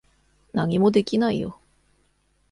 [0.53, 1.59] 何もできないよ。